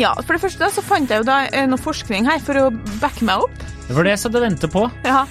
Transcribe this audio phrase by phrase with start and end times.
[0.00, 2.56] Ja, for det første da, så fant jeg jo da eh, noe forskning her for
[2.56, 2.68] å
[3.02, 3.66] backe meg opp.
[3.90, 4.84] Det var det jeg satt og ventet på.
[5.04, 5.24] Ja,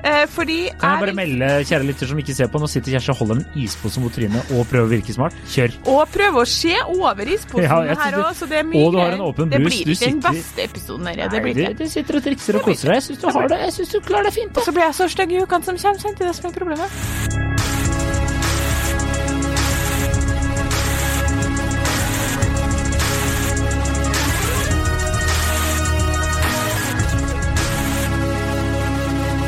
[0.00, 3.12] eh, fordi Kan jeg bare melde, kjære lytter som ikke ser på, nå sitter Kjersti
[3.12, 5.36] og holder en ispose mot trynet og prøver å virke smart.
[5.52, 5.78] Kjør.
[5.92, 9.02] Og prøver å se over isposen Ja, her òg, så det er mye og du
[9.04, 9.60] har en åpen brus.
[9.60, 11.26] Det blir du ikke den beste episoden her.
[11.30, 11.78] Det blir du, ikke.
[11.84, 13.02] du sitter og trikser og koser deg.
[13.02, 13.64] Jeg syns du har det.
[13.68, 14.56] Jeg syns du klarer det fint.
[14.56, 17.45] Og så blir jeg så stygg i ukene som kommer, er det som er problemet.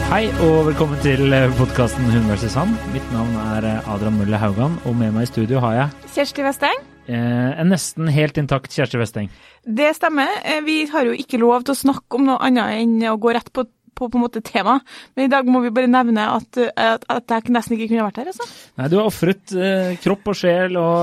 [0.08, 2.70] Hei og velkommen til podkasten Hun versus han.
[2.94, 6.44] Mitt navn er eh, Adrian Mulle Haugan, og med meg i studio har jeg Kjersti
[6.46, 6.80] Westeng.
[7.12, 9.28] eh, en nesten helt intakt Kjersti Westeng.
[9.68, 10.32] Det stemmer.
[10.48, 13.34] Eh, Vi har jo ikke lov til å snakke om noe annet enn å gå
[13.36, 14.78] rett på, på, på en måte tema.
[15.14, 18.08] Men i dag må vi bare nevne at, eh, at, at jeg nesten ikke kunne
[18.08, 18.32] vært her.
[18.32, 18.48] altså.
[18.80, 21.02] Nei, du har ofret eh, kropp og sjel og,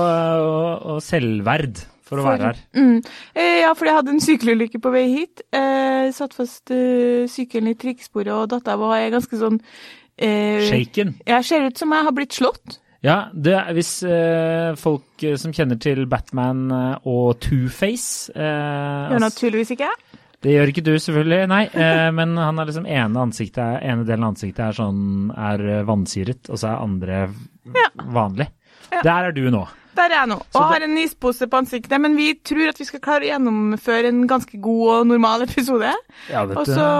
[0.50, 2.60] og, og selvverd for å For- være her.
[2.78, 2.96] Mm.
[3.34, 5.42] Eh, Ja, for jeg hadde en sykkelulykke på vei hit.
[5.52, 9.60] Eh, satt fast eh, sykkelen i trikkesporet, og datta var ganske sånn
[10.18, 11.16] eh, Shaken.
[11.26, 12.78] Jeg ser ut som jeg har blitt slått.
[13.04, 19.18] Ja, det hvis eh, folk eh, som kjenner til Batman eh, og Two-Face eh, Gjør
[19.18, 20.02] altså- naturligvis ikke jeg.
[20.46, 21.62] Det gjør ikke du, selvfølgelig, nei.
[21.74, 25.82] Eh, men han er liksom ene ansiktet, ene delen av ansiktet er sånn er eh,
[25.88, 27.20] vannsyret, og så er andre
[27.74, 27.88] Ja.
[28.14, 28.46] vanlig.
[28.92, 29.00] Ja.
[29.02, 29.64] Der er du nå.
[29.96, 30.40] Der er jeg nå.
[30.54, 31.96] Og har en ispose på ansiktet.
[32.02, 35.92] Men vi tror at vi skal klare å gjennomføre en ganske god og normal episode.
[36.32, 36.90] Ja, vet så,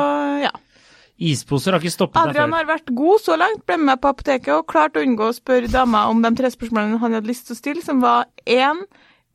[0.47, 0.53] ja.
[1.16, 4.11] Isposer har ikke stoppet deg Adrian har vært god så langt, ble med meg på
[4.12, 7.48] apoteket og klarte å unngå å spørre dama om de tre spørsmålene han hadde lyst
[7.48, 8.84] til å stille, som var én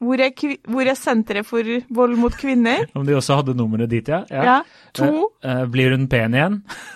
[0.02, 0.32] hvor er,
[0.66, 2.88] hvor er senteret for vold mot kvinner?
[2.98, 4.24] Om de også hadde nummeret dit, ja.
[4.34, 4.56] Ja.
[4.98, 5.28] To.
[5.44, 6.56] Eh, eh, blir hun pen igjen?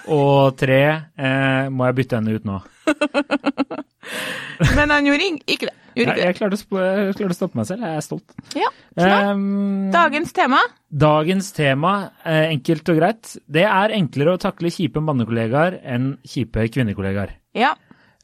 [0.09, 0.81] Og tre,
[1.13, 2.57] eh, må jeg bytte henne ut nå?
[4.77, 5.73] Men han gjorde ikke det.
[5.95, 6.23] Gjorde Jeg, det.
[6.25, 8.33] jeg, klarte å jeg klarte å stoppe meg selv, jeg er stolt.
[8.59, 9.29] Ja, klart.
[9.31, 10.59] Um, Dagens tema.
[10.91, 11.93] Dagens tema,
[12.27, 17.31] eh, enkelt og greit, det er enklere å takle kjipe mannekollegaer enn kjipe kvinnekollegaer.
[17.55, 17.71] Ja.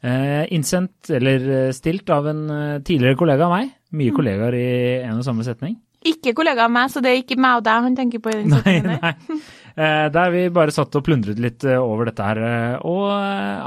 [0.04, 2.44] Eh, innsendt eller eh, stilt av en
[2.84, 3.72] tidligere kollega av meg.
[3.92, 4.16] Mye Mm.
[4.20, 4.68] kollegaer i
[5.06, 5.78] en og samme setning.
[6.04, 8.38] Ikke kollega av meg, så det er ikke meg og deg han tenker på i
[8.42, 9.00] den setningen der.
[9.00, 9.40] nei.
[9.72, 12.40] Eh, der vi bare satt og plundret litt eh, over dette her.
[12.44, 13.08] eh, Og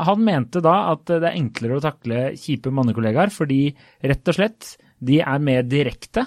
[0.09, 3.67] han mente da at det er enklere å takle kjipe mannekollegaer fordi
[4.05, 6.23] rett og slett de er mer direkte,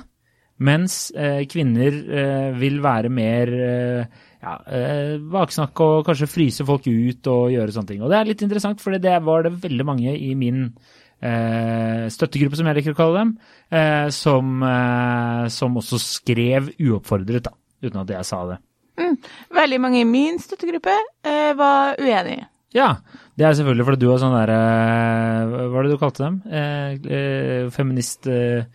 [0.59, 1.12] mens
[1.49, 1.94] kvinner
[2.59, 8.03] vil være mer ja, eh, og kanskje fryse folk ut og gjøre sånne ting.
[8.03, 10.69] Og det er litt interessant, for det var det veldig mange i min
[11.19, 13.33] støttegruppe, som jeg liker å kalle dem,
[14.15, 14.62] som,
[15.50, 18.61] som også skrev uoppfordret, da, uten at jeg sa det.
[19.55, 20.95] Veldig mange i min støttegruppe
[21.25, 22.49] eh, var uenige.
[22.77, 22.99] Ja,
[23.39, 26.39] det er selvfølgelig fordi du har sånn der eh, Hva er det du kalte dem?
[26.53, 28.67] Eh, eh, feminist eh,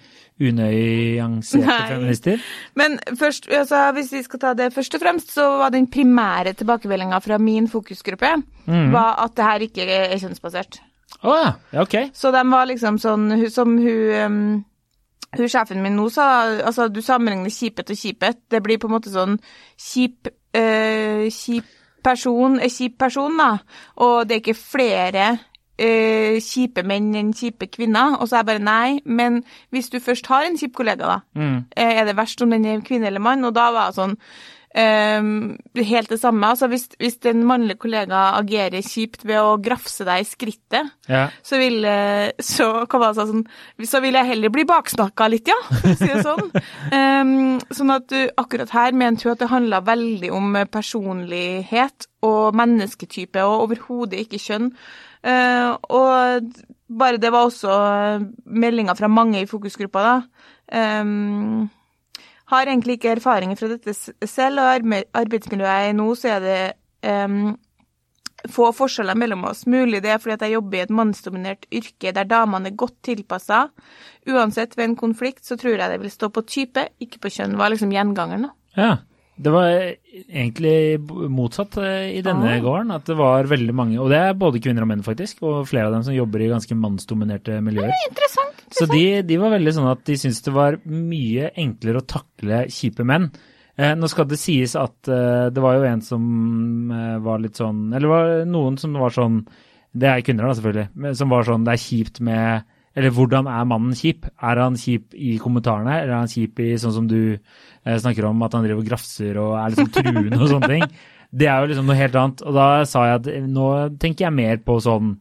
[0.42, 2.48] Unøyanserte feminister?
[2.80, 6.56] Men først, altså, hvis vi skal ta det først og fremst, så var den primære
[6.58, 8.34] tilbakemeldinga fra min fokusgruppe
[8.66, 8.90] mm.
[8.96, 10.82] var at det her ikke er kjønnsbasert.
[11.22, 11.52] Å ja.
[11.76, 11.96] ja, ok.
[12.18, 14.64] Så de var liksom sånn Som hun,
[15.38, 16.26] hun sjefen min nå sa,
[16.66, 18.38] altså du sammenligner kjipet og kjipet.
[18.52, 19.40] Det blir på en måte sånn
[19.80, 21.66] kjip øh, Kjip
[22.04, 23.58] person er kjip person, da.
[24.04, 25.28] Og det er ikke flere
[25.80, 28.18] øh, kjipe menn enn kjipe kvinner.
[28.20, 29.00] Og så er jeg bare nei.
[29.06, 31.66] Men hvis du først har en kjip kollega, da, Mm.
[31.78, 33.46] eh, er det verst om den er kvinne eller mann?
[33.46, 34.18] Og da var jeg sånn
[34.74, 36.48] helt det samme.
[36.50, 41.28] Altså hvis, hvis en mannlig kollega agerer kjipt ved å grafse deg i skrittet, Ja.
[41.46, 43.46] så vil, eh, så, var sånn,
[43.86, 46.50] så vil jeg heller bli baksnakka litt, ja, for å si det sånn.
[46.98, 52.08] um, sånn at du, akkurat her mente hun at det handla veldig om eh, personlighet
[52.24, 54.72] og mennesketype, og overhodet ikke kjønn.
[55.24, 56.50] Uh, og
[56.90, 57.72] bare det var også
[58.46, 60.16] meldinga fra mange i fokusgruppa, da.
[60.74, 61.70] Em,
[62.54, 63.94] har egentlig ikke erfaringer fra dette
[64.30, 66.58] selv, og arbeidsmiljøet jeg er nå, så er det
[67.10, 67.54] um,
[68.52, 69.66] få forskjeller mellom oss.
[69.70, 73.66] Mulig det er fordi jeg jobber i et mannsdominert yrke der damene er godt tilpassa.
[74.28, 77.58] Uansett, ved en konflikt så tror jeg det vil stå på type, ikke på kjønn,
[77.60, 78.98] var liksom gjengangeren, ja.
[79.36, 79.66] Det var
[80.30, 81.00] egentlig
[81.34, 82.60] motsatt eh, i denne Ah.
[82.62, 82.92] gården.
[82.94, 85.88] At det var veldig mange, og det er både kvinner og menn faktisk, og flere
[85.90, 87.90] av dem som jobber i ganske mannsdominerte miljøer.
[88.10, 88.62] Interessant.
[88.74, 92.64] Så de, de var veldig sånn at de syntes det var mye enklere å takle
[92.70, 93.32] kjipe menn.
[93.76, 97.58] Eh, nå skal det sies at eh, det var jo en som eh, var litt
[97.58, 99.40] sånn Eller var noen som var sånn
[99.98, 101.16] Det er kvinner, da, selvfølgelig.
[101.18, 104.28] Som var sånn Det er kjipt med Eller hvordan er mannen kjip?
[104.38, 108.28] Er han kjip i kommentarene, eller er han kjip i sånn som du eh, snakker
[108.30, 110.86] om, at han driver og grafser og er liksom truende og sånne ting?
[111.34, 112.44] Det er jo liksom noe helt annet.
[112.46, 113.70] Og da sa jeg at eh, nå
[114.02, 115.16] tenker jeg mer på sånn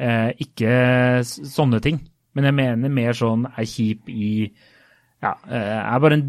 [0.00, 0.74] eh, Ikke
[1.26, 2.00] sånne ting,
[2.32, 4.32] men jeg mener mer sånn er kjip i
[5.22, 6.24] ja, eh, er bare en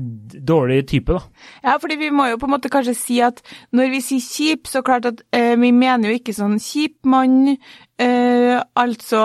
[0.45, 1.47] dårlig type, da.
[1.63, 3.41] Ja, fordi vi må jo på en måte kanskje si at
[3.73, 7.55] når vi sier kjip, så klart at eh, vi mener jo ikke sånn kjip mann,
[7.97, 9.23] eh, altså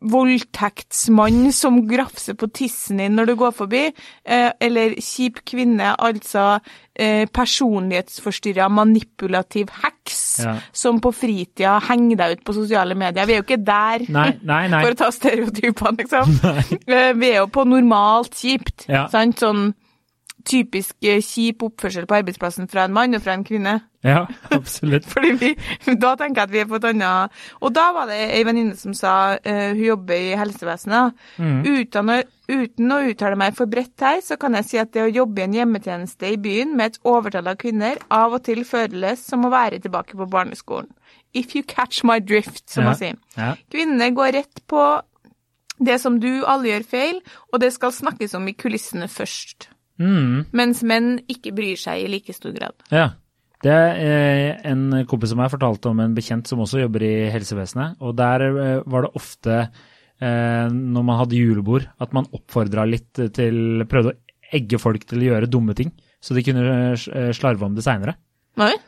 [0.00, 3.84] voldtektsmann som grafser på tissen din når du går forbi,
[4.24, 6.58] eh, eller kjip kvinne, altså
[6.94, 10.52] eh, personlighetsforstyrra manipulativ heks Ja.
[10.72, 13.24] som på fritida henger deg ut på sosiale medier.
[13.26, 14.04] Vi er jo ikke der.
[14.12, 14.82] Nei, nei, nei.
[14.84, 16.36] For å ta stereotypene, liksom.
[16.86, 18.84] Eh, Vi er jo på normalt kjipt.
[18.88, 19.06] Ja.
[19.08, 19.40] Sant?
[19.40, 19.72] Sånn
[20.46, 23.74] typisk eh, kjip oppførsel på arbeidsplassen fra en mann og fra en kvinne.
[24.06, 24.20] Ja,
[24.54, 25.06] absolutt.
[25.12, 25.50] Fordi vi,
[25.98, 28.76] Da tenker jeg at vi er på et annet Og da var det ei venninne
[28.78, 31.16] som sa uh, hun jobber i helsevesenet.
[31.42, 31.56] Mm.
[31.66, 32.18] Uten, å,
[32.52, 35.42] uten å uttale meg for bredt her, så kan jeg si at det å jobbe
[35.42, 39.44] i en hjemmetjeneste i byen med et overtall av kvinner av og til føles som
[39.48, 40.92] å være tilbake på barneskolen.
[41.36, 42.92] If you catch my drift, som Ja.
[42.92, 43.18] man sier.
[43.36, 43.50] Ja.
[43.74, 44.84] Kvinnene går rett på
[45.82, 47.18] det som du alle gjør feil,
[47.52, 49.66] og det skal snakkes om i kulissene først.
[50.02, 50.46] Mm.
[50.56, 52.76] Mens menn ikke bryr seg i like stor grad.
[52.92, 53.14] Ja.
[53.64, 57.14] Det er eh, en kompis som jeg fortalte om en bekjent som også jobber i
[57.32, 57.96] helsevesenet.
[58.04, 59.62] Og der eh, var det ofte,
[60.20, 65.24] eh, når man hadde julebord, at man oppfordra litt til Prøvde å egge folk til
[65.24, 65.90] å gjøre dumme ting,
[66.22, 68.14] så de kunne slarve om det seinere.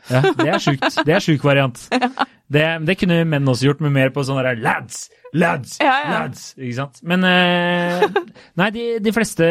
[0.09, 0.99] Ja, det er sjukt.
[1.05, 1.85] Det er sjuk variant.
[2.49, 5.03] Det, det kunne menn også gjort, med mer på sånn derre lads,
[5.37, 6.13] lads, Ja, ja.
[6.15, 6.47] lads.
[6.57, 6.95] Ikke sant.
[7.05, 8.01] Men eh,
[8.57, 9.45] Nei, de, de fleste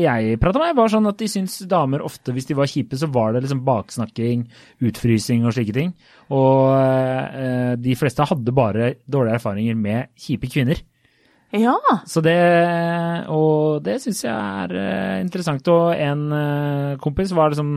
[0.00, 3.10] jeg prata med, var sånn at de syns damer ofte, hvis de var kjipe, så
[3.12, 4.46] var det liksom baksnakking,
[4.88, 5.92] utfrysing og slike ting.
[6.32, 10.80] Og eh, de fleste hadde bare dårlige erfaringer med kjipe kvinner.
[11.56, 11.74] Ja.
[12.06, 12.36] Så det,
[13.32, 15.66] og det syns jeg er eh, interessant.
[15.72, 17.72] Og en eh, kompis var det som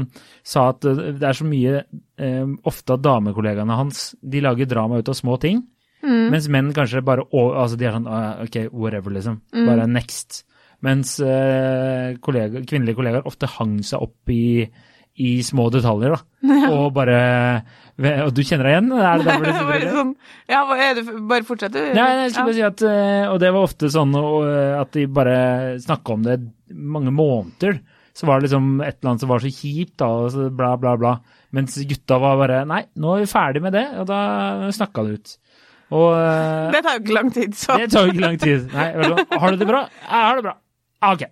[0.45, 5.09] sa at det er så mye eh, ofte at damekollegaene hans de lager drama ut
[5.09, 5.63] av små ting.
[6.03, 9.37] Mens menn kanskje bare altså De er sånn ah, OK, whatever, liksom.
[9.55, 10.41] Bare next.
[10.83, 14.65] Mens kollega, kvinnelige kollegaer ofte hang seg opp i,
[15.23, 16.49] i små detaljer, da.
[16.75, 17.21] Og bare
[18.01, 18.87] Og du kjenner deg igjen?
[18.97, 19.91] Er det derfor du Bare der?
[19.93, 20.13] sånn,
[20.49, 20.61] ja,
[21.29, 21.81] bare fortsett, du.
[21.93, 25.03] Nei, jeg skulle bare si at eh, Og det var ofte sånn eh, at de
[25.13, 25.35] bare
[25.83, 26.39] snakka om det
[26.73, 27.77] mange måneder.
[28.17, 30.73] Så var det liksom et eller annet som var så kjipt, da, og så bla,
[30.81, 31.13] bla, bla.
[31.53, 34.19] Mens gutta var bare Nei, nå er vi ferdig med det, og da
[34.73, 35.33] snakka det ut.
[35.93, 37.77] Og eh, Det tar jo ikke lang tid, så.
[37.77, 38.67] det tar jo ikke lang tid.
[38.73, 38.89] Nei,
[39.37, 39.85] har du det bra?
[40.01, 40.55] Jeg har det bra.
[41.13, 41.25] Ok.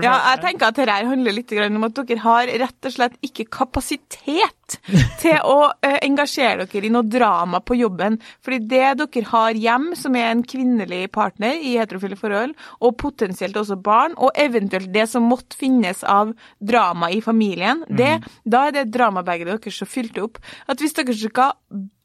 [0.00, 3.44] Ja, jeg tenker at dette handler litt om at dere har rett og slett ikke
[3.52, 4.78] kapasitet
[5.22, 8.16] til å eh, engasjere dere i noe drama på jobben.
[8.44, 13.58] Fordi det dere har hjem, som er en kvinnelig partner i heterofile forhold, og potensielt
[13.58, 18.14] også barn, og eventuelt det som måtte finnes av drama i familien, det,
[18.48, 20.38] da er det dramabegeret deres så fylt opp
[20.70, 21.52] at hvis dere skal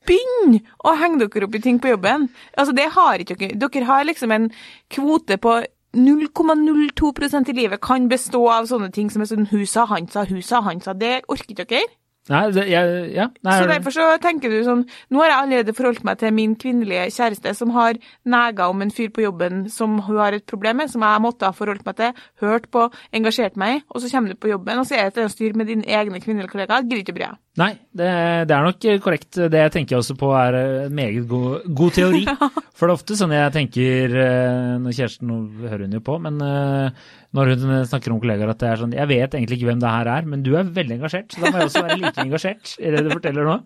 [0.08, 3.58] begynn å henge dere opp i ting på jobben altså det har ikke dere.
[3.60, 4.48] Dere har liksom en
[4.94, 5.58] kvote på
[5.96, 10.26] 0,02% i livet kan bestå av sånne ting som er sånn hun sa, han sa,
[10.28, 10.94] hun sa, han sa.
[10.98, 11.88] Det orker ikke dere.
[12.28, 13.30] Nei, det, jeg, ja.
[13.46, 14.82] Nei, Så er derfor så tenker du sånn
[15.14, 18.92] Nå har jeg allerede forholdt meg til min kvinnelige kjæreste som har nega om en
[18.92, 22.00] fyr på jobben som hun har et problem med, som jeg måtte ha forholdt meg
[22.02, 25.14] til, hørt på, engasjert meg i, og så kommer du på jobben, og så er
[25.16, 26.84] det et styr med dine egne kvinnelige kollegaer.
[26.84, 27.44] Gidder ikke å bry deg.
[27.58, 28.08] Nei, det,
[28.46, 29.32] det er nok korrekt.
[29.50, 32.20] Det jeg tenker også på er en meget god, god teori.
[32.78, 36.20] For det er ofte sånn jeg tenker eh, når Kjersten Nå hører hun jo på,
[36.22, 37.02] men eh,
[37.34, 39.90] når hun snakker om kollegaer at det er sånn Jeg vet egentlig ikke hvem det
[39.96, 42.76] her er, men du er veldig engasjert, så da må jeg også være like engasjert
[42.78, 43.58] i det du forteller nå.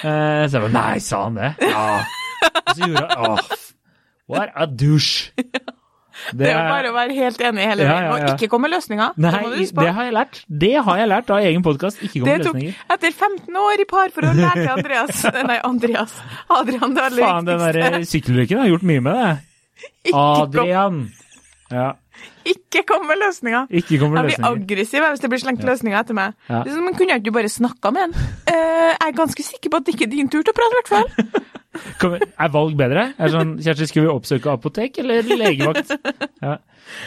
[0.00, 1.52] Eh, Så jeg bare Nei, sa han det?
[1.60, 1.86] Ja.
[2.64, 3.54] Og så gjorde han Åh,
[4.32, 5.36] what a douche.
[6.32, 8.28] Det er bare å være helt enig hele Ja, veien, ja, ja.
[8.34, 9.16] og ikke komme med løsninger.
[9.24, 10.40] Nei, det det har jeg lært.
[10.64, 12.02] Det har jeg lært av egen podkast.
[12.02, 16.14] Ikke komme løsninger Det tok etter 15 år i parforhold lærte jeg Andreas Nei, Andreas.
[16.60, 19.34] Adrian, det aller Faen, den der sykkelulykken har gjort mye med det.
[20.24, 21.04] Adrian.
[21.72, 21.92] Ja,
[22.44, 23.66] ikke kom med løsninger.
[23.70, 26.34] ikke kom med Jeg blir aggressiv hvis det blir slengt løsninger etter meg.
[26.48, 26.60] Ja.
[26.64, 28.14] Det er som, men kunne ikke bare snakka med en?
[28.50, 30.76] Uh, jeg er ganske sikker på at det ikke er din tur til å prate,
[30.76, 31.43] i hvert fall.
[31.74, 33.08] Er valg bedre?
[33.16, 35.92] Er det sånn, Kjersti, skulle vi oppsøke apotek eller legevakt?
[36.44, 36.58] Ja.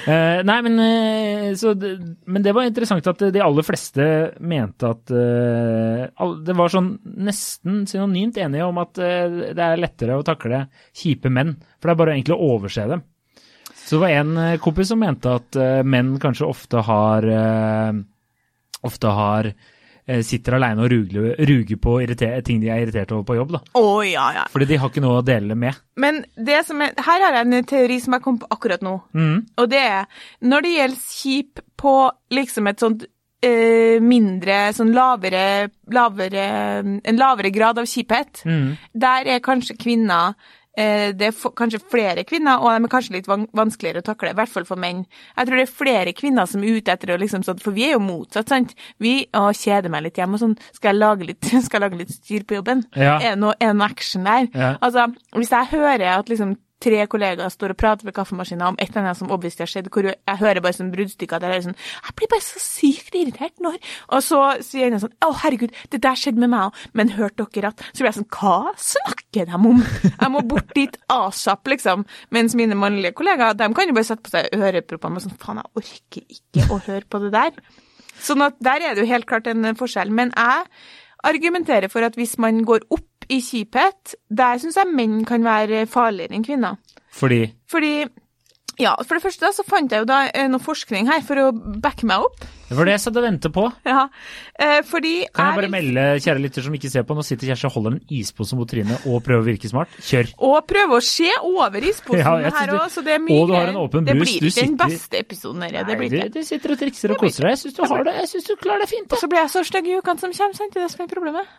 [0.08, 4.08] Uh, nei, men, uh, så men det var interessant at de aller fleste
[4.42, 6.90] mente at uh, Det var sånn
[7.28, 10.66] nesten synonymt enige om at det er lettere å takle
[10.98, 11.54] kjipe menn.
[11.78, 13.06] For det er bare egentlig å overse dem.
[13.78, 17.32] Så det var en kompis som mente at menn kanskje ofte har
[18.86, 19.48] Ofte har
[20.24, 21.98] sitter alene og ruger, ruger på
[22.46, 23.52] ting de er irritert over på jobb.
[23.58, 23.62] da.
[23.80, 24.46] Oh, ja, ja.
[24.52, 25.76] Fordi de har ikke noe å dele med.
[26.00, 28.96] Men det som er, her har jeg en teori som jeg kom på akkurat nå.
[29.18, 29.38] Mm.
[29.58, 31.96] Og det er når det gjelder kjip på
[32.34, 33.08] liksom et sånt
[33.44, 36.46] eh, mindre, sånn lavere, lavere
[37.04, 38.70] En lavere grad av kjiphet, mm.
[38.94, 40.57] der er kanskje kvinner eh,
[41.18, 44.52] det er kanskje flere kvinner, og de er kanskje litt vanskeligere å takle, i hvert
[44.52, 45.06] fall for menn.
[45.34, 47.88] Jeg tror det er flere kvinner som er ute etter å liksom sånn, for vi
[47.88, 48.76] er jo motsatt, sant.
[49.02, 52.14] Vi å, kjeder meg litt hjemme og sånn, skal jeg lage litt, jeg lage litt
[52.14, 52.86] styr på jobben?
[52.94, 53.18] Ja.
[53.18, 54.48] Er det noe, noe action der?
[54.54, 54.76] Ja.
[54.78, 58.92] Altså, hvis jeg hører at liksom tre kollegaer står og prater ved kaffemaskinen om et
[58.92, 61.66] eller annet som obviously har skjedd, hvor jeg hører bare sånn bruddstykker der jeg er
[61.68, 63.80] sånn Jeg blir bare så sykt irritert når
[64.14, 67.48] Og så sier en sånn Å, herregud, det der skjedde med meg òg, men hørte
[67.56, 69.82] dere at Så blir jeg sånn Hva snakker de om?
[70.08, 72.06] Jeg må bort dit asap, liksom.
[72.34, 75.62] Mens mine mannlige kollegaer, de kan jo bare sette på seg øreproppene og sånn Faen,
[75.62, 77.60] jeg orker ikke å høre på det der.
[78.24, 80.14] Sånn at der er det jo helt klart en forskjell.
[80.14, 80.66] Men jeg
[81.28, 85.86] argumenterer for at hvis man går opp i kjiphet, der syns jeg menn kan være
[85.92, 86.78] farligere enn kvinner.
[87.18, 88.06] Fordi Fordi
[88.78, 91.40] ja, for det første da, så fant jeg jo da eh, noe forskning her for
[91.42, 91.48] å
[91.82, 92.44] backe meg opp.
[92.68, 93.64] Det var det jeg satt og ventet på.
[93.88, 94.04] Ja,
[94.60, 97.48] eh, fordi Kan jeg bare vil- melde, kjære lytter som ikke ser på, nå sitter
[97.50, 99.90] Kjersti og holder en ispose mot trynet og prøver å virke smart.
[99.98, 100.30] Kjør.
[100.46, 103.48] Og prøver å se over isposen Ja, her du- òg, så det er mye og
[103.50, 104.14] du har en åpen brus.
[104.14, 106.30] Det blir ikke ikke den beste episoden her, det blir du, ikke.
[106.38, 107.56] du sitter og trikser og koser deg.
[107.58, 108.16] Jeg syns du har det.
[108.22, 109.10] Jeg syns du klarer det fint.
[109.12, 110.74] Og så blir jeg så stygg i ukene som kommer, sant?
[110.78, 111.58] Det er det som er problemet.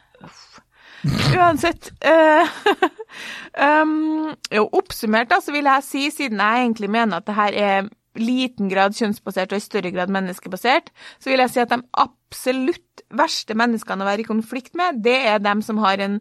[1.06, 1.92] Uansett
[3.82, 7.58] um, Jo, oppsummert da, så vil jeg si, siden jeg egentlig mener at det her
[7.58, 7.88] er
[8.18, 10.90] liten grad kjønnsbasert og i større grad menneskebasert,
[11.22, 15.16] så vil jeg si at de absolutt verste menneskene å være i konflikt med, det
[15.30, 16.18] er dem som har en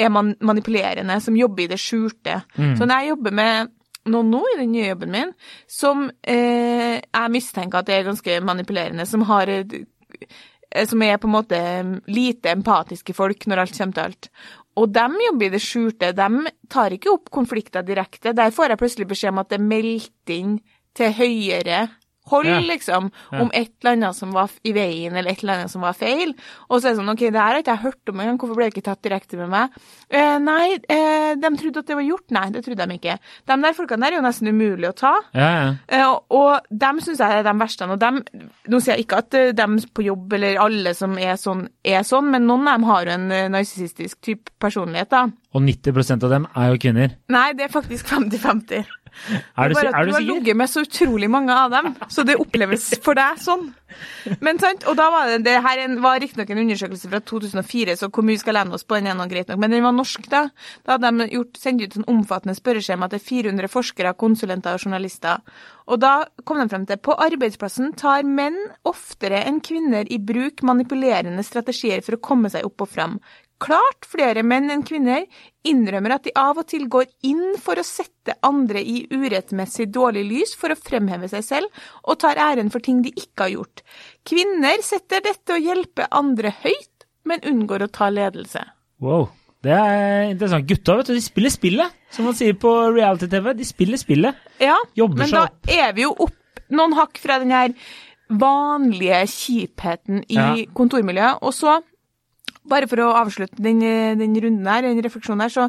[0.00, 2.38] er man manipulerende, som jobber i det skjulte.
[2.78, 3.72] Så når jeg jobber med
[4.10, 5.34] noen nå i den nye jobben min,
[5.70, 9.76] som eh, jeg mistenker at det er ganske manipulerende, som har et
[10.88, 11.60] som er på en måte
[12.10, 14.28] lite empatiske folk når alt kommer til alt.
[14.80, 18.32] Og dem jobber i det skjulte, de tar ikke opp konflikter direkte.
[18.32, 20.54] Der får jeg plutselig beskjed om at det er meldt inn
[20.96, 21.86] til høyere
[22.30, 22.60] hold, Ja.
[22.60, 25.92] liksom, om et eller annet som var i veien, eller et eller annet som var
[25.98, 26.34] feil.
[26.70, 28.54] Og så er det sånn, ok, det her har ikke jeg hørt om engang, hvorfor
[28.56, 29.70] ble det ikke tatt direkte med meg?
[30.10, 32.30] Eh, nei, eh, de trodde at det var gjort.
[32.30, 33.18] Nei, det trodde de ikke.
[33.46, 35.14] De der folkene der er jo nesten umulig å ta.
[35.34, 35.74] Ja, ja.
[35.88, 37.88] Eh, Og, og dem syns jeg er de verste.
[37.90, 38.22] Og dem,
[38.68, 42.02] nå sier jeg ikke at eh, dem på jobb eller alle som er sånn, er
[42.02, 45.26] sånn, men noen av dem har jo en eh, narsissistisk type personlighet, da.
[45.54, 47.16] Og 90% av dem er jo kvinner.
[47.28, 48.84] Nei, det er faktisk 50-50.
[49.58, 52.24] Er du, bare at du du har ligget med så utrolig mange av dem, så
[52.26, 53.68] det oppleves for deg sånn.
[54.40, 57.96] Men sant, og da var det, det her en- var riktignok en undersøkelse fra 2004,
[58.00, 60.28] så hvor mye skal lene oss på den ene, greit nok, men den var norsk
[60.32, 60.46] da.
[60.86, 65.44] Da hadde de gjort, sendt ut en omfattende spørreskjema til 400 forskere, konsulenter og journalister.
[65.92, 66.14] Og da
[66.48, 68.56] kom de frem til på arbeidsplassen tar menn
[68.88, 73.18] oftere enn kvinner i bruk manipulerende strategier for å komme seg opp og fram.
[73.62, 75.24] Klart flere menn enn kvinner
[75.68, 80.24] innrømmer at de av og til går inn for å sette andre i urettmessig dårlig
[80.26, 83.84] lys for å fremheve seg selv, og tar æren for ting de ikke har gjort.
[84.26, 88.64] Kvinner setter dette å hjelpe andre høyt, men unngår å ta ledelse.
[89.02, 89.28] Wow.
[89.62, 90.66] Det er interessant.
[90.66, 93.52] Gutta, vet du, de spiller spillet, som man sier på reality-TV.
[93.54, 94.34] De spiller spillet.
[94.58, 96.34] Ja, Jobber men da er vi jo opp
[96.74, 97.70] noen hakk fra den her
[98.32, 100.54] vanlige kjipheten i Ja.
[100.74, 101.38] kontormiljøet.
[101.46, 101.76] Og så,
[102.68, 103.82] bare for å avslutte den,
[104.20, 105.66] den runden her, den refleksjonen her, så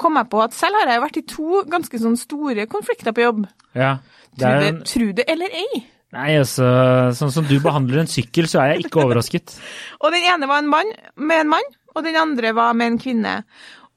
[0.00, 3.24] kom jeg på at selv har jeg vært i to ganske sånn store konflikter på
[3.24, 3.44] jobb.
[3.78, 3.96] Ja.
[4.42, 5.84] En, tro det eller ei.
[6.14, 6.66] nei, altså,
[7.14, 9.56] sånn som du behandler en sykkel, så er jeg ikke overrasket.
[10.02, 12.96] Og den ene var en mann med en mann, og den andre var med en
[12.98, 13.34] kvinne.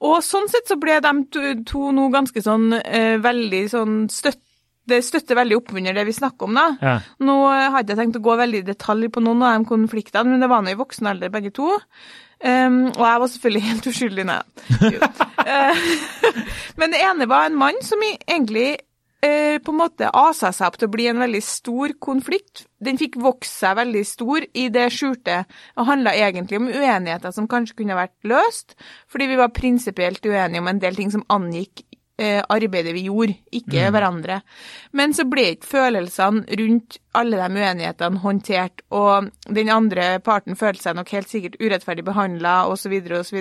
[0.06, 4.44] Og sånn sett så ble de to, to nå ganske sånn eh, veldig sånn støtt,
[4.88, 6.66] Det støtter veldig opp under det vi snakker om, da.
[6.82, 6.94] Ja.
[7.24, 10.44] Nå hadde jeg tenkt å gå veldig i detalj på noen av de konfliktene, men
[10.44, 11.70] det var nå i voksen alder, begge to.
[12.38, 14.42] Um, og jeg var selvfølgelig helt uskyldig, nei.
[15.48, 15.78] Eh,
[16.78, 18.74] men det ene var en mann som egentlig
[19.24, 22.66] eh, på en måte asa seg opp til å bli en veldig stor konflikt.
[22.84, 25.38] Den fikk vokse seg veldig stor i det skjulte,
[25.78, 28.76] og handla egentlig om uenigheter som kanskje kunne vært løst,
[29.10, 31.86] fordi vi var prinsipielt uenige om en del ting som angikk
[32.18, 34.40] arbeidet vi gjorde, ikke hverandre.
[34.92, 40.82] Men så ble ikke følelsene rundt alle de uenighetene håndtert, og den andre parten følte
[40.88, 43.38] seg nok helt sikkert urettferdig behandla, osv., osv.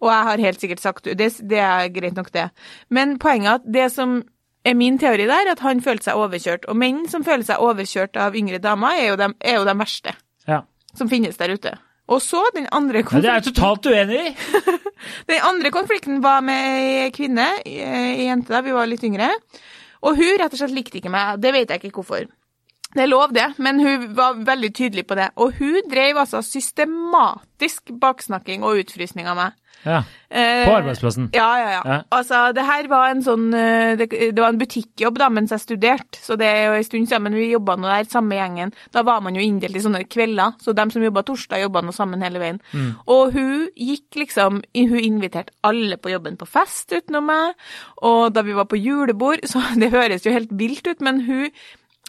[0.00, 2.48] Og jeg har helt sikkert sagt det, det er greit nok, det.
[2.90, 4.22] Men poenget er at det som
[4.64, 6.66] er min teori der, at han følte seg overkjørt.
[6.68, 9.76] Og menn som føler seg overkjørt av yngre damer, er jo de, er jo de
[9.78, 10.16] verste
[10.48, 10.62] Ja.
[10.94, 11.76] som finnes der ute.
[12.08, 14.76] Og så den andre konflikten Men det er jeg totalt uenig i!
[15.32, 16.68] den andre konflikten var med
[17.04, 19.28] ei kvinne, ei jente da, vi var litt yngre.
[20.08, 21.40] Og hun rett og slett likte ikke meg.
[21.42, 22.28] Det vet jeg ikke hvorfor.
[22.98, 25.28] Det er lov, det, men hun var veldig tydelig på det.
[25.38, 29.54] Og hun drev altså systematisk baksnakking og utfrysning av meg.
[29.84, 30.00] Ja.
[30.28, 31.28] Eh, På arbeidsplassen.
[31.32, 31.82] Ja, ja, ja.
[31.86, 31.98] Ja.
[32.10, 35.62] Altså, det her var en sånn eh, Det, det var en butikkjobb da mens jeg
[35.62, 38.74] studerte, så det er jo en stund siden, men Vi jobba nå der, samme gjengen.
[38.92, 41.94] Da var man jo inndelt i sånne kvelder, så dem som jobba torsdag, jobba nå
[41.96, 42.60] sammen hele veien.
[42.74, 42.90] Mm.
[43.06, 47.54] Og hun gikk liksom Hun inviterte alle på jobben på fest utenom meg,
[48.02, 51.54] og da vi var på julebord, så det høres jo helt vilt ut, men hun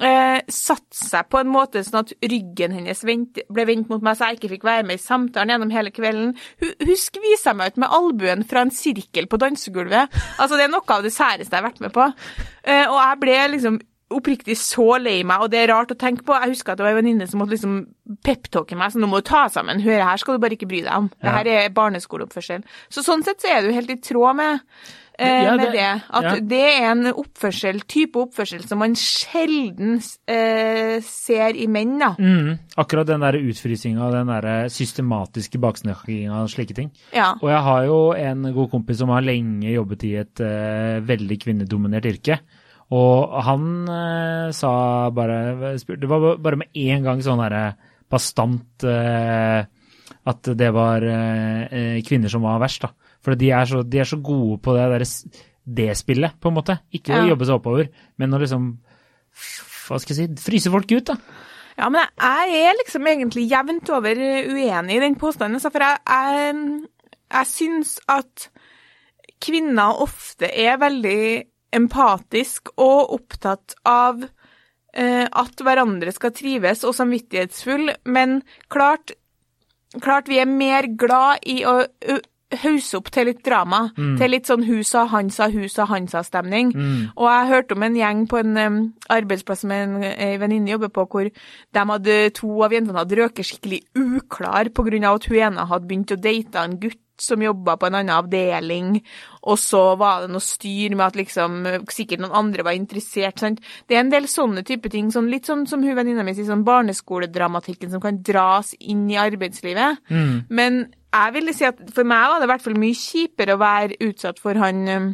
[0.05, 4.17] eh, satte seg på en måte sånn at ryggen hennes vent, ble vendt mot meg,
[4.17, 6.33] så jeg ikke fikk være med i samtalen gjennom hele kvelden.
[6.63, 10.17] Hun, hun skvisa meg ut med albuen fra en sirkel på dansegulvet.
[10.37, 12.09] Altså, det er noe av det særeste jeg har vært med på.
[12.63, 13.79] Eh, og jeg ble liksom
[14.09, 16.33] oppriktig så lei meg, og det er rart å tenke på.
[16.41, 17.75] Jeg husker at det var en venninne som måtte liksom
[18.25, 19.81] peptalke meg, så nå må du ta sammen.
[19.83, 21.11] Hør, her skal du bare ikke bry deg om.
[21.13, 22.65] Det her er barneskoleoppførsel.
[22.89, 24.65] Så sånn sett så er du helt i tråd med
[25.19, 26.01] eh, Ja, med det-.
[26.09, 26.35] At ja.
[26.39, 29.99] det er en oppførsel, type oppførsel som man sjelden
[30.29, 32.13] eh, ser i menn, da.
[32.17, 36.91] Mm, akkurat den der utfrysinga den der systematiske baksnakkinga og slike ting.
[37.15, 37.33] Ja.
[37.41, 41.39] Og jeg har jo en god kompis som har lenge jobbet i et eh, veldig
[41.43, 42.39] kvinnedominert yrke.
[42.95, 44.71] Og han eh, sa
[45.13, 47.75] bare Det var bare med en gang sånn derre
[48.09, 49.61] bastant eh,
[50.29, 51.01] at det var
[52.05, 53.08] kvinner som var verst, da.
[53.23, 55.05] For de er så, de er så gode på det der,
[55.79, 56.79] det-spillet, på en måte.
[56.95, 58.71] Ikke å jobbe seg oppover, men å liksom
[59.89, 61.17] Hva skal jeg si Fryse folk ut, da.
[61.79, 67.05] Ja, men jeg er liksom egentlig jevnt over uenig i den påstanden, for jeg, jeg,
[67.31, 68.49] jeg syns at
[69.39, 71.21] kvinner ofte er veldig
[71.75, 78.41] empatisk og opptatt av eh, at hverandre skal trives og samvittighetsfull, men
[78.73, 79.13] klart,
[80.01, 81.77] klart vi er mer glad i å
[82.63, 86.07] hausse opp til litt drama, til litt sånn hun sa, han sa, hun sa, han
[86.09, 86.71] sa-stemning.
[87.15, 88.79] Og jeg hørte om en gjeng på en um,
[89.09, 93.45] arbeidsplass som en, en venninne jobber på, hvor de hadde, to av jentene hadde røket
[93.45, 97.89] skikkelig uklar av at hun ene hadde begynt å date en gutt som jobba på
[97.89, 98.99] en annen avdeling,
[99.49, 101.59] og så var det noe styr med at liksom
[101.93, 103.39] sikkert noen andre var interessert.
[103.41, 103.63] Sant?
[103.87, 106.49] Det er en del sånne type ting, sånn, litt sånn som hun venninna mi sier,
[106.49, 110.03] sånn barneskoledramatikken som kan dras inn i arbeidslivet.
[110.49, 113.61] Men jeg ville si at for meg var det i hvert fall mye kjipere å
[113.61, 115.07] være utsatt for han um,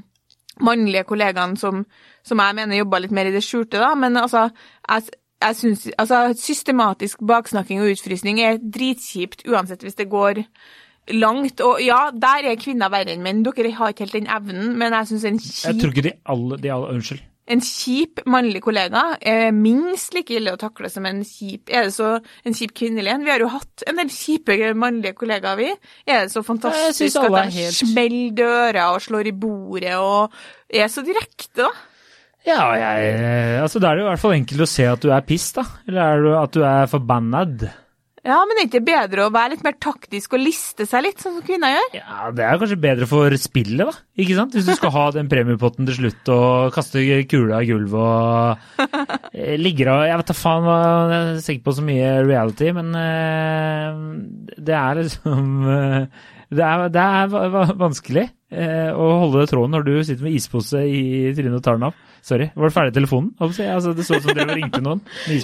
[0.63, 1.85] mannlige kollegaen som,
[2.23, 3.93] som jeg mener jobba litt mer i det skjulte, da.
[3.99, 4.49] Men altså,
[4.89, 5.07] jeg,
[5.43, 10.43] jeg synes, altså systematisk baksnakking og utfrysning er dritkjipt uansett hvis det går
[11.13, 11.61] langt.
[11.61, 13.43] Og ja, der er kvinner verre enn menn.
[13.45, 16.13] Dere har ikke helt den evnen, men jeg syns en kjip Jeg tror ikke de
[16.33, 17.23] alle, de alle Unnskyld.
[17.47, 21.93] en kjip mannlig kollega er minst like ille å takle som en kjip Er det
[21.93, 23.21] så en kjip kvinnelig en?
[23.27, 25.67] Vi har jo hatt en del kjipe mannlige kollegaer, vi.
[26.09, 30.33] Er det så fantastisk at de helt- smeller dører og slår i bordet og
[30.73, 31.69] er så direkte, da?
[32.45, 35.09] Ja, jeg, altså Da er det jo i hvert fall enkelt å se at du
[35.13, 35.63] er piss, da.
[35.87, 37.69] Eller er at du er forbannad?
[38.25, 41.19] Ja, men er det ikke bedre å være litt mer taktisk og liste seg litt,
[41.21, 41.89] sånn som kvinner gjør?
[41.99, 43.93] Ja, Det er kanskje bedre for spillet, da.
[44.17, 44.55] Ikke sant?
[44.57, 48.79] Hvis du skal ha den premiepotten til slutt og kaste kula i gulvet og
[49.35, 50.69] eh, ligger og Jeg vet da faen
[51.13, 54.01] Jeg ser ikke på så mye reality, men eh,
[54.57, 56.01] det er liksom eh,
[56.55, 60.79] det er, det er va- va- vanskelig å holde tråden når du sitter med ispose
[60.87, 61.95] i trynet og tar den av.
[62.25, 62.47] Sorry.
[62.57, 63.27] Var du ferdig i telefonen?
[63.37, 65.01] Altså, det så ut som dere ringte noen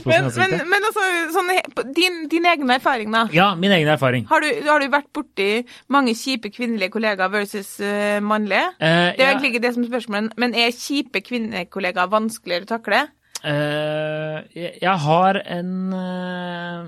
[0.10, 1.04] Men, men, men altså,
[1.36, 1.52] sånn,
[1.94, 3.28] din, din egen erfaring, da?
[3.36, 4.26] Ja, min egen erfaring.
[4.32, 5.50] Har du, har du vært borti
[5.94, 8.64] mange kjipe kvinnelige kollegaer versus uh, mannlige?
[8.82, 9.28] Uh, Det er ja.
[9.30, 13.02] egentlig ikke det som er spørsmålet, men er kjipe kvinnekollegaer vanskeligere å takle?
[13.42, 15.70] Uh, jeg jeg har en,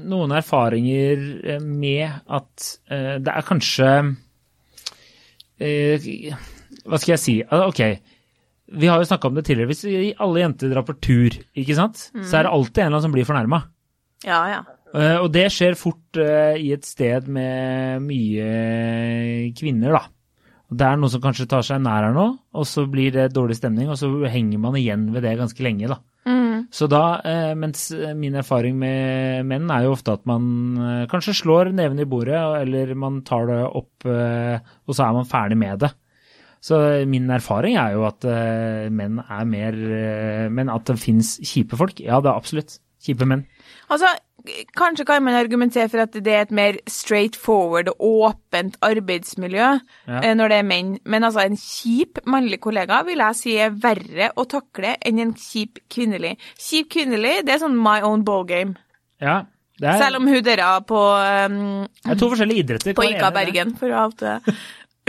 [0.10, 1.21] noen erfaringer
[1.62, 3.91] med at det er kanskje
[5.62, 7.38] Hva skal jeg si?
[7.45, 7.82] Ah, Ok,
[8.71, 9.67] vi har jo snakka om det tidligere.
[9.71, 12.97] Hvis vi- alle jenter drar på tur, ikke sant, så er det alltid en eller
[12.97, 13.63] annen som blir fornærma.
[14.23, 14.62] Ja, ja.
[14.95, 20.04] Eh, Og det skjer fort eh, i et sted med mye kvinner, da.
[20.73, 22.26] Det er noen som kanskje tar seg nær her nå,
[22.58, 25.88] og så blir det dårlig stemning, og så henger man igjen ved det ganske lenge,
[25.91, 25.97] da.
[26.26, 26.67] Mm.
[26.73, 31.36] Så da, eh, mens min erfaring med menn er jo ofte at man eh, kanskje
[31.43, 35.58] slår neven i bordet, eller man tar det opp, eh, og så er man ferdig
[35.58, 35.91] med det.
[36.63, 36.78] Så
[37.12, 41.76] min erfaring er jo at eh, menn er mer eh, Men at det fins kjipe
[41.80, 42.78] folk, ja det er absolutt.
[43.04, 43.41] Kjipe menn.
[43.91, 44.08] Altså,
[44.80, 49.65] kanskje kan man argumentere for at det er et mer straight forward og åpent arbeidsmiljø
[50.08, 50.21] Ja.
[50.21, 53.76] eh, når det er menn, men altså en kjip mannlig kollega vil jeg si er
[53.84, 56.38] verre å takle enn en kjip kvinnelig.
[56.56, 58.78] Kjip kvinnelig, det er sånn my own ballgame.
[59.19, 59.41] Ja,
[59.82, 60.99] det er, Selv om hun dere på,
[61.49, 61.60] um,
[62.06, 62.95] det er to forskjellige idretter.
[62.95, 63.32] på Ika.
[63.36, 64.56] Bergen, for å alt det.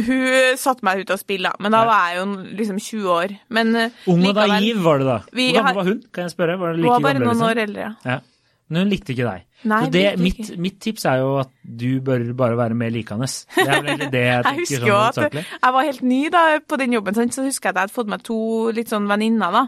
[0.02, 1.52] Hun satte meg ut og da.
[1.60, 2.24] men da var jeg jo
[2.58, 3.34] liksom 20 år.
[3.48, 5.18] Men eh, Ung og naiv var det da.
[5.30, 6.58] Hvor gammel har- var hun, kan jeg spørre?
[6.58, 7.48] Var det Hun var bare noen liksom?
[7.50, 7.96] år eldre.
[8.04, 8.20] Ja.
[8.68, 9.44] Men hun likte ikke deg.
[9.64, 13.28] Nei, det, mitt, mitt tips er jo at du bør bare være mer likende.
[13.54, 16.20] Det er vel egentlig det jeg Jeg tenker husker sånn at jeg var helt ny
[16.32, 17.36] da på den jobben, sant?
[17.36, 18.38] så husker jeg at jeg hadde fått meg to
[18.76, 19.64] litt sånn venninner, da.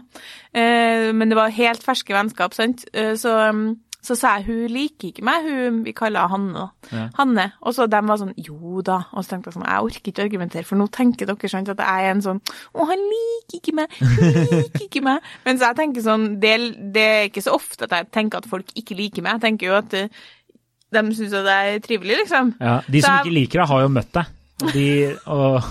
[0.53, 2.85] Eh, men det var helt ferske vennskap, sant.
[2.93, 6.67] Eh, så, um, så sa jeg hun liker ikke meg, hun vi kaller Hanne.
[6.93, 7.07] Ja.
[7.17, 7.47] Hanne.
[7.61, 8.99] Og så de var sånn jo da.
[9.11, 11.81] Og så tenkte jeg sånn jeg orker ikke argumentere, for nå tenker dere sant at
[11.83, 12.39] jeg er en sånn
[12.73, 15.27] å, han liker ikke meg, hun liker ikke meg.
[15.47, 16.55] Mens jeg tenker sånn, det,
[16.95, 19.39] det er ikke så ofte at jeg tenker at folk ikke liker meg.
[19.41, 20.07] Jeg tenker jo at eh,
[20.95, 22.53] de syns at jeg er trivelig, liksom.
[22.63, 24.33] Ja, de som jeg- ikke liker deg, har jo møtt deg.
[24.57, 24.85] De,
[25.29, 25.61] og,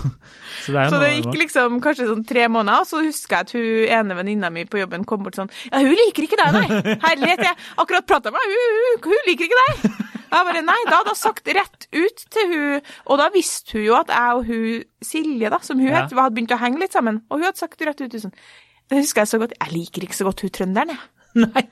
[0.63, 3.51] så det Så det gikk liksom kanskje sånn tre måneder, og så husker jeg at
[3.57, 6.95] hun ene venninna mi på jobben kom bort sånn Ja, hun liker ikke deg, nei!
[7.03, 10.05] Herlighet, jeg akkurat prata med henne, hun, hun, hun liker ikke deg!
[10.27, 13.85] Jeg bare nei, da hadde jeg sagt rett ut til hun, og da visste hun
[13.89, 16.01] jo at jeg og hun Silje, da, som hun Ja.
[16.05, 18.33] het, hadde begynt å henge litt sammen, og hun hadde sagt rett ut sånn
[18.87, 19.53] Det husker jeg så godt.
[19.59, 21.43] Jeg liker ikke så godt hun trønderen, jeg.
[21.43, 21.63] Nei.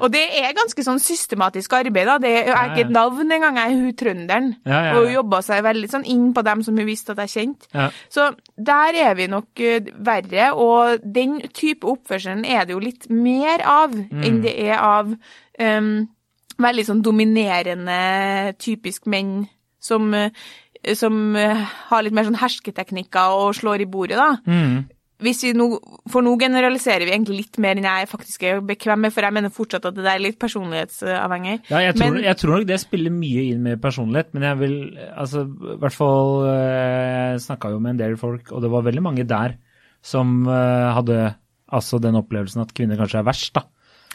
[0.00, 2.18] Og det er ganske sånn systematisk arbeid, da.
[2.18, 4.48] Det er Ja, ikke et navn engang, jeg er hun trønderen.
[4.66, 5.14] Ja, ja, Og hun ja.
[5.20, 7.66] jobba seg veldig sånn inn på dem som hun visste at jeg kjente.
[7.72, 7.88] Ja.
[8.12, 8.26] Så
[8.58, 13.64] der er vi nok eh, verre, og den type oppførselen er det jo litt mer
[13.64, 14.22] av Mm.
[14.24, 15.14] enn det er av
[15.58, 16.08] um,
[16.58, 19.48] veldig sånn dominerende, typisk menn
[19.80, 20.30] som, eh,
[20.94, 24.36] som eh, har litt mer sånn hersketeknikker og slår i bordet, da.
[24.46, 24.88] Mm.
[25.22, 25.66] Hvis vi nå,
[26.12, 29.32] for nå generaliserer vi egentlig litt mer enn jeg faktisk er bekvem med, for jeg
[29.32, 31.54] mener fortsatt at det er litt personlighetsavhengig.
[31.70, 34.58] Ja, jeg tror, Men- jeg tror nok det spiller mye inn med personlighet, men jeg
[34.58, 38.82] vil altså, i hvert fall Jeg snakka jo med en del folk, og det var
[38.82, 39.56] veldig mange der
[40.02, 41.34] som eh, hadde
[41.72, 43.62] altså den opplevelsen at kvinner kanskje er verst, da.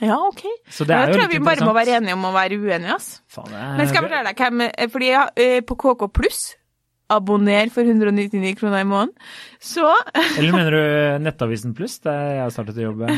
[0.02, 0.46] Ja, ok.
[0.70, 2.58] Så det er jeg jo tror litt vi bare må være enige om å være
[2.58, 3.22] uenige, ass.
[3.30, 6.56] Faen, er- Men skal jeg fortelle deg hvem eh, Fordi jeg, eh, på KK pluss,
[7.12, 9.14] abonner for 199 kroner i måneden,
[9.62, 9.86] så
[10.40, 13.12] Eller mener du Nettavisen Pluss, der jeg har startet å jobbe?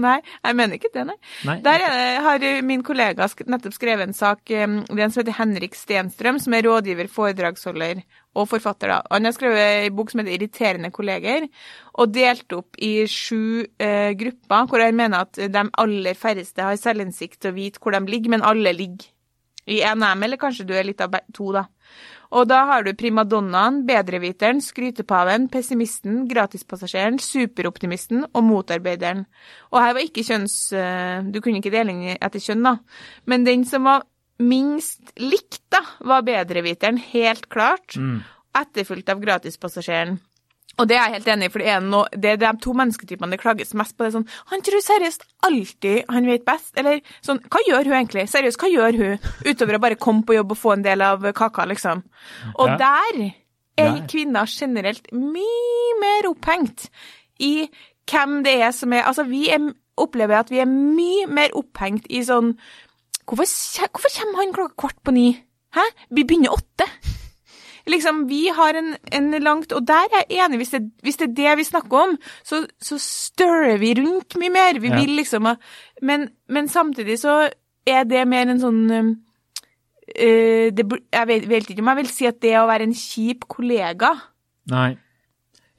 [0.00, 1.16] Nei, jeg mener ikke det, nei.
[1.46, 1.58] Nei?
[1.64, 4.42] Der er har min kollega nettopp skrevet en sak.
[4.50, 8.02] eh, Det er en som heter Henrik Stenstrøm, som er rådgiver, foredragsholder
[8.34, 8.90] og forfatter.
[8.90, 9.00] da.
[9.10, 11.48] Han har skrevet en bok som heter 'Irriterende kolleger',
[11.94, 16.76] og delt opp i sju eh, grupper, hvor jeg mener at de aller færreste har
[16.76, 19.06] selvinnsikt til å vite hvor de ligger, men alle ligger
[19.66, 21.64] i NM, eller kanskje du er litt av to, da.
[22.34, 29.22] Og da har du primadonnaen, bedreviteren, skrytepaven, pessimisten, gratispassasjeren, superoptimisten og motarbeideren.
[29.70, 30.56] Og her var ikke kjønns...
[30.74, 32.74] eh, Du kunne ikke dele inn etter kjønn, da.
[33.30, 34.02] Men den som var
[34.42, 37.94] minst likt, da, var bedreviteren, helt klart.
[37.94, 38.24] Mm.
[38.58, 40.18] Etterfulgt av gratispassasjeren.
[40.78, 42.72] Og det er jeg helt enig i, for det er, noe, det er de to
[42.74, 44.04] mennesketypene det klages mest på.
[44.04, 46.72] Det er sånn, Han tror seriøst alltid han vet best.
[46.76, 48.26] Eller sånn Hva gjør hun egentlig?
[48.32, 49.30] Seriøst, hva gjør hun?
[49.46, 52.02] Utover å bare komme på jobb og få en del av kaka, liksom.
[52.58, 52.76] Og Ja.
[52.76, 53.20] der
[53.78, 54.06] er Ja.
[54.06, 56.88] kvinner generelt mye mer opphengt
[57.40, 57.68] i
[58.06, 62.06] hvem det er som er Altså, vi er, opplever at vi er mye mer opphengt
[62.10, 62.56] i sånn
[63.26, 63.46] Hvorfor,
[63.88, 65.42] hvorfor kommer han klokka kvart på ni?
[65.74, 65.80] Hæ?
[66.10, 66.84] Vi begynner åtte.
[67.86, 71.26] Liksom, vi har en, en langt Og der er jeg enig, hvis det, hvis det
[71.28, 74.78] er det vi snakker om, så, så størrer vi rundt mye mer.
[74.80, 75.00] Vi Ja.
[75.02, 75.46] vil liksom
[76.02, 77.50] men, men samtidig så
[77.86, 78.80] er det mer en sånn
[80.16, 82.96] eh, det, Jeg vet, vet ikke om jeg vil si at det å være en
[82.96, 84.14] kjip kollega
[84.72, 84.94] Nei.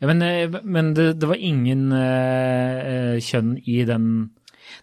[0.02, 4.10] Ja, men eh, men det, det var ingen eh, kjønn i den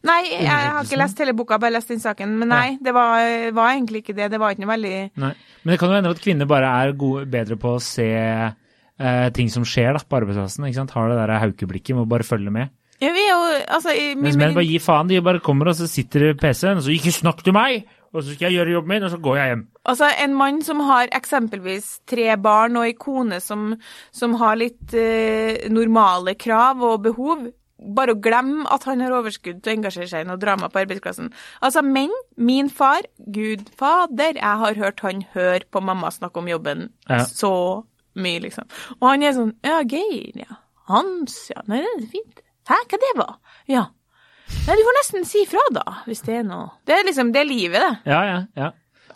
[0.03, 2.33] Nei, jeg har ikke lest hele boka, bare lest den saken.
[2.41, 3.23] Men nei, det var,
[3.55, 4.31] var egentlig ikke det.
[4.33, 5.33] Det var ikke noe veldig Nei.
[5.63, 9.31] Men det kan jo hende at kvinner bare er gode, bedre på å se eh,
[9.37, 10.67] ting som skjer da, på arbeidsplassen.
[10.67, 10.91] ikke sant?
[10.97, 12.75] Har det der haukeblikket, må bare følge med.
[13.03, 15.09] Ja, vi er jo altså i- Mens menn bare gir faen.
[15.09, 17.85] De bare kommer, og så sitter PC-en, og så 'ikke snakk til meg',
[18.15, 19.67] og så skal jeg gjøre jobben min, og så går jeg hjem.
[19.87, 23.77] Altså, en mann som har eksempelvis tre barn og ei kone som,
[24.13, 27.51] som har litt eh, normale krav og behov,
[27.97, 30.83] bare å glemme at han har overskudd til å engasjere seg i noe drama på
[30.83, 31.33] arbeidsplassen.
[31.61, 36.49] Altså, men min far, gud fader, jeg har hørt han høre på mamma snakke om
[36.51, 37.25] jobben Ja.
[37.27, 38.65] så mye, liksom.
[39.01, 40.59] Og han er sånn, ja, Geir, ja,
[40.91, 42.41] Hans, ja, nei, det er fint.
[42.69, 43.35] Hæ, hva det var?
[43.71, 43.87] Ja.
[44.67, 46.71] Nei, du får nesten si fra da, hvis det er noe.
[46.87, 48.13] Det er liksom, det er livet, det.
[48.13, 48.71] Ja, ja, ja.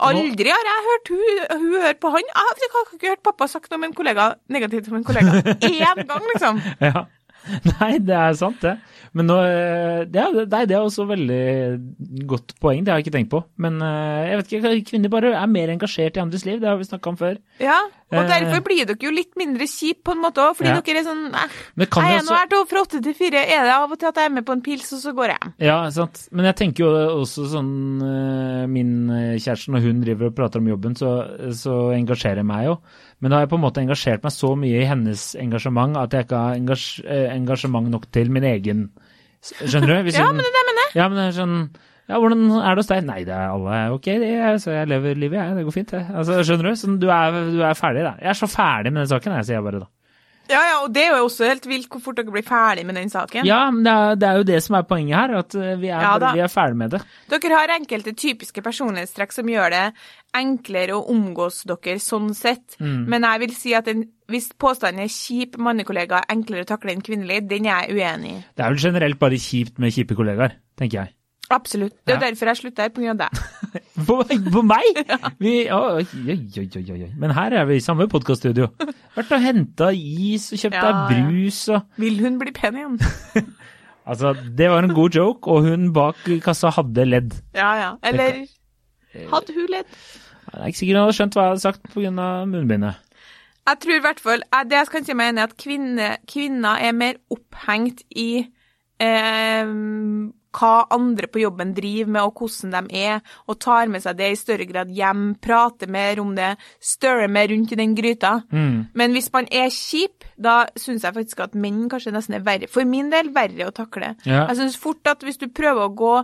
[0.06, 2.24] Aldri har jeg hørt hun, hun høre på han.
[2.28, 5.38] Jeg har ikke hørt pappa sagt om en kollega negativt om en kollega.
[5.70, 6.60] Én gang, liksom.
[6.84, 7.06] ja.
[7.80, 8.76] Nei, det er sant, det.
[9.16, 13.06] Men nå eh, det er, nei, det er også veldig godt poeng, det har jeg
[13.06, 13.40] ikke tenkt på.
[13.62, 16.76] Men eh, jeg vet ikke, kvinner bare er mer engasjert i andres liv, det har
[16.80, 17.38] vi snakka om før.
[17.62, 17.78] Ja,
[18.12, 18.28] og Eh.
[18.30, 20.80] derfor blir dere jo litt mindre kjip på en måte òg, fordi Ja.
[20.84, 23.40] dere er sånn eh, Jeg vi er nå også- her til fra åtte til fire.
[23.46, 25.26] Er det av og til at jeg er med på en pils, og så går
[25.32, 25.54] jeg hjem?
[25.66, 26.28] Ja, sant.
[26.30, 26.92] Men jeg tenker jo
[27.24, 31.10] også sånn eh, Min eh, kjæreste, når hun driver og prater om jobben, så,
[31.54, 32.78] så engasjerer jeg meg jo.
[33.20, 36.12] Men da har jeg på en måte engasjert meg så mye i hennes engasjement at
[36.12, 38.88] jeg ikke har engasj, eh, engasjement nok til min egen
[39.46, 40.10] Skjønner du?
[40.10, 40.94] Ja, men det er det jeg mener.
[40.96, 41.56] Ja, men det er sånn
[42.08, 43.04] Ja, hvordan er det hos deg?
[43.06, 45.56] Nei, det er alle ok, det er, så jeg lever livet, jeg.
[45.58, 46.02] Det går fint, det.
[46.14, 46.78] Altså, skjønner du?
[46.78, 48.12] Sånn, du, er, du er ferdig, da.
[48.22, 49.88] Jeg er så ferdig med den saken, jeg, sier jeg bare da.
[50.50, 52.98] Ja, ja, og det er jo også helt vilt hvor fort dere blir ferdig med
[52.98, 53.46] den saken.
[53.48, 55.90] Ja, men det er, det er jo det som er poenget her, at eh, vi
[55.90, 57.02] er, Ja, vi er ferdig med det.
[57.32, 59.84] Dere har enkelte typiske personlighetstrekk som gjør det
[60.36, 62.76] enklere å omgås dere sånn sett.
[62.82, 63.06] Mm.
[63.10, 66.94] Men jeg vil si at en, hvis påstanden er kjip mannekollega er enklere å takle
[66.94, 68.40] enn kvinnelig, den er jeg uenig i.
[68.56, 71.15] Det er vel generelt bare kjipt med kjipe kollegaer, tenker jeg.
[71.50, 71.92] Absolutt.
[72.06, 72.30] Det er Ja.
[72.30, 73.40] derfor jeg slutter her, av deg.
[74.06, 74.16] På,
[74.56, 74.98] på meg?
[75.44, 77.10] Vi, oi, oi, oi, oi, oi.
[77.16, 78.66] Men her er vi i samme podkaststudio.
[79.14, 82.98] Vært og henta is og kjøpt Ja, deg brus og Vil hun bli pen igjen?
[84.06, 87.32] Altså, det var en god joke, og hun bak kassa hadde ledd.
[87.58, 87.88] Ja, ja.
[88.06, 88.36] Eller
[89.32, 89.88] hadde hun ledd?
[90.46, 92.12] Det er ikke sikkert hun hadde skjønt hva jeg hadde sagt pga.
[92.46, 93.00] munnbindet.
[93.66, 96.78] Jeg tror i hvert fall Det jeg kan si meg enig i, at kvinne, kvinner
[96.86, 98.46] er mer opphengt i
[99.02, 99.66] eh,
[100.56, 104.30] hva andre på jobben driver med, og hvordan de er, og tar med seg det
[104.32, 108.38] i større grad hjem, prater mer om det, større mer rundt i den gryta.
[108.50, 108.88] Mm.
[108.96, 112.70] Men hvis man er kjip, da syns jeg faktisk at menn kanskje nesten er verre.
[112.72, 114.14] For min del verre å takle.
[114.24, 114.46] Ja.
[114.50, 116.18] Jeg syns fort at hvis du prøver å gå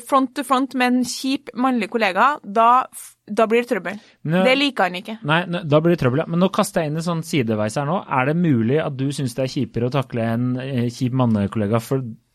[0.00, 2.86] front to front med en kjip mannlig kollega, da,
[3.26, 3.98] da blir det trøbbel.
[4.30, 5.16] Nå, Det liker han ikke.
[5.28, 6.28] Nei, da blir det trøbbel, ja.
[6.30, 8.00] Men nå kaster jeg inn en sånn sideveis her nå.
[8.08, 11.82] Er det mulig at du syns det er kjipere å takle en eh, kjip mannekollega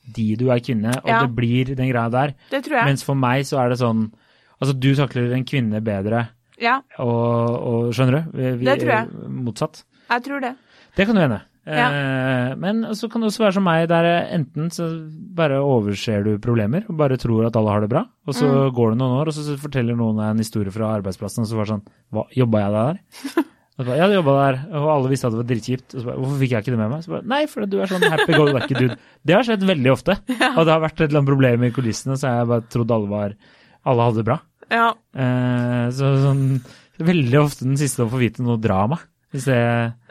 [0.10, 1.22] fordi du er kvinne, og Ja.
[1.26, 2.34] det blir den greia der?
[2.50, 2.86] Det tror jeg.
[2.86, 4.12] Mens for meg så er det sånn
[4.62, 8.38] Altså, du takler en kvinne bedre, Ja, og, og skjønner du?
[8.58, 9.08] Vi, Det tror jeg.
[9.30, 9.84] Motsatt.
[10.10, 10.56] jeg tror det.
[10.98, 11.42] Det kan du hende.
[11.66, 11.88] Ja.
[12.50, 14.90] Eh, men så kan det også være som meg, der enten så
[15.36, 18.74] bare overser du problemer og bare tror at alle har det bra, og så Mm.
[18.76, 21.66] går det noen år, og så forteller noen en historie fra arbeidsplassen, og så var
[21.66, 23.46] det sånn Hva, jobba jeg der?
[23.80, 25.94] Bare, ja, du jobba der, og alle visste at det var dritkjipt.
[25.94, 27.06] Og så bare, hvorfor fikk jeg ikke det med meg?
[27.06, 28.98] Så bare, Nei, fordi du er sånn happy go lucky dude.
[29.24, 30.18] Det har skjedd veldig ofte.
[30.58, 33.12] Og det har vært et eller annet problem i kulissene, så jeg bare trodd alle
[33.14, 33.38] var
[33.88, 34.38] Alle hadde det bra.
[34.70, 34.90] Ja.
[35.16, 36.44] Eh, så sånn
[37.00, 39.00] Veldig ofte den siste å få vite noe drama.
[39.32, 39.60] Hvis det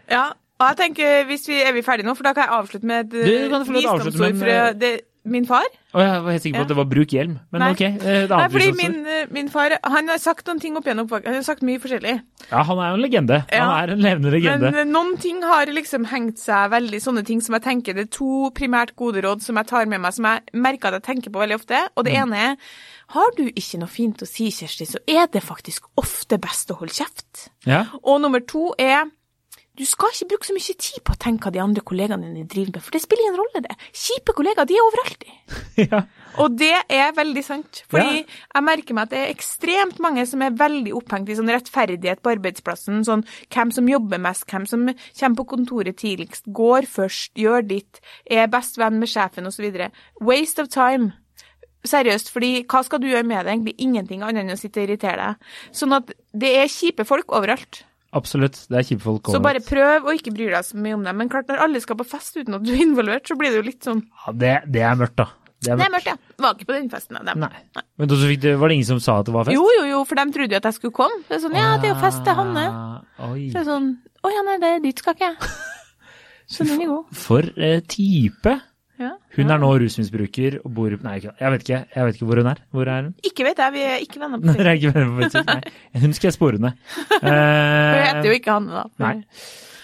[0.09, 0.31] ja.
[0.59, 2.17] Og jeg tenker, hvis vi, Er vi ferdige nå?
[2.19, 4.93] For da kan jeg avslutte med et avslutte, visdomsord fra eh, det,
[5.31, 5.65] min far.
[5.95, 7.69] Oh, jeg var helt sikker på at det var bruk hjelm, men Nei.
[7.73, 7.81] ok.
[7.81, 11.31] eh, Nei, fordi min, eh, min far han har sagt noen ting opp igjen oppveksten.
[11.33, 12.15] Han har sagt mye forskjellig.
[12.51, 13.39] Ja, han er jo en legende.
[13.53, 13.63] Ja.
[13.65, 14.71] Han er en levende legende.
[14.73, 18.07] Men eh, noen ting har liksom hengt seg veldig, sånne ting som jeg tenker Det
[18.09, 21.09] er to primært gode råd som jeg tar med meg, som jeg merker at jeg
[21.15, 21.81] tenker på veldig ofte.
[21.97, 22.23] Og det Mm.
[22.27, 22.57] ene er
[23.17, 26.77] har du ikke noe fint å si, Kjersti, så er det faktisk ofte best å
[26.77, 27.49] holde kjeft.
[27.65, 27.87] Ja.
[28.05, 29.07] Og nummer to er
[29.79, 32.49] du skal ikke bruke så mye tid på å tenke hva de andre kollegaene dine
[32.51, 33.77] driver med, for det spiller ingen rolle, det.
[33.95, 35.23] Kjipe kollegaer, de er overalt.
[35.23, 35.37] de.
[35.93, 36.01] ja.
[36.43, 37.83] Og det er veldig sant.
[37.91, 38.25] Fordi Ja.
[38.59, 42.21] jeg merker meg at det er ekstremt mange som er veldig opphengt i sånn rettferdighet
[42.23, 43.01] på arbeidsplassen.
[43.07, 48.03] Sånn hvem som jobber mest, hvem som kommer på kontoret tidligst, går først, gjør ditt,
[48.31, 49.71] er best venn med sjefen osv.
[50.21, 51.13] Waste of time.
[51.87, 53.53] Seriøst, fordi hva skal du gjøre med det?
[53.55, 55.53] Egentlig ingenting annet enn å sitte og irritere deg.
[55.73, 57.85] Sånn at det er kjipe folk overalt.
[58.17, 58.57] Absolutt.
[58.71, 61.19] Det er kjipe folk Så bare prøv å ikke bry deg så mye om dem.
[61.21, 63.61] Men klart, når alle skal på fest uten at du er involvert, så blir det
[63.61, 65.27] jo litt sånn Ja, det, det er mørkt, da.
[65.59, 66.07] Det er Det er mørkt.
[66.07, 66.43] mørkt, ja.
[66.45, 67.25] Var ikke på den festen, da.
[67.35, 67.45] dem.
[67.45, 67.83] Nei.
[67.99, 69.59] Men så fikk du, var det ingen som sa at det var fest?
[69.59, 71.21] Jo, jo, jo, for de trodde jo at jeg skulle komme.
[71.29, 72.65] Det er sånn, ja, det er jo fest til Hanne.
[73.29, 73.49] Oi.
[73.51, 73.89] Så er det sånn,
[74.23, 75.51] å ja, nei, det, dit skal ikke jeg.
[76.49, 77.13] Så den er god.
[77.27, 78.55] For uh, type.
[78.99, 79.13] Ja.
[79.37, 81.81] Hun er nå rusmisbruker og bor Nei, jeg vet ikke.
[81.95, 82.61] Jeg vet ikke hvor hun er.
[82.75, 83.15] Hvor er hun?
[83.23, 85.71] Ikke vet jeg, vi er ikke venner på Facebook.
[86.03, 86.85] Hun skal jeg spore ned.
[87.23, 88.85] Jeg heter jo ikke Hanne, da.
[89.03, 89.15] Nei.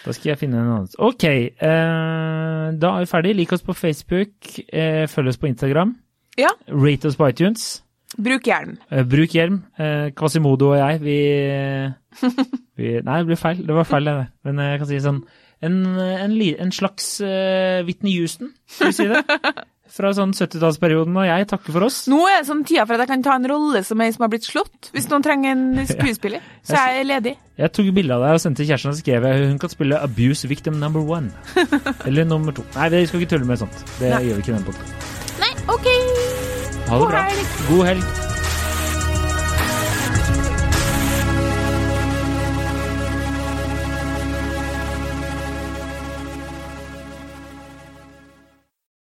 [0.05, 0.91] Da skal jeg finne en annen.
[1.01, 3.37] Ok, uh, da er vi ferdig.
[3.39, 4.35] Lik oss på Facebook,
[4.69, 5.95] uh, følg oss på Instagram.
[6.37, 6.51] Ja.
[6.69, 7.65] Rate oss på iTunes.
[8.15, 8.77] Bruk hjelm.
[8.95, 9.57] Eh, bruk hjelm.
[10.15, 11.17] Quasimodo og jeg, vi,
[12.79, 13.65] vi Nei, det ble feil.
[13.67, 14.29] Det var feil, det der.
[14.47, 15.25] Men jeg kan si sånn
[15.65, 16.35] En, en,
[16.67, 19.23] en slags uh, Whitney Houston, skal vi si det?
[19.95, 22.01] Fra sånn 70-tallsperioden, og jeg takker for oss.
[22.11, 24.25] Nå er det sånn tida for at jeg kan ta en rolle som ei som
[24.25, 26.43] har blitt slått, hvis noen trenger en skuespiller.
[26.67, 27.37] Så er jeg ledig.
[27.61, 30.03] Jeg tok bilde av deg og sendte til kjæresten og skrev at hun kan spille
[30.03, 31.31] Abuse Victim number one.
[32.09, 32.67] Eller nummer to.
[32.75, 33.85] Nei, vi skal ikke tulle med sånt.
[34.01, 34.25] Det Nei.
[34.27, 35.41] gjør vi ikke i denne podkasten.
[35.45, 35.91] Nei, OK.
[36.91, 37.27] Ha det God bra.
[37.31, 37.59] helg.
[37.71, 38.24] God helg.